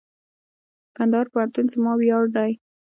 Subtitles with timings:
[0.95, 2.51] کندهار پوهنتون زما ویاړ دئ.